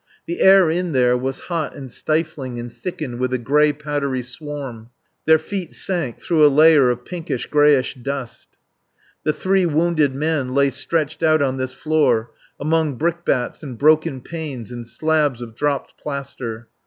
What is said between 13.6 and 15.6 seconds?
and broken panes and slabs of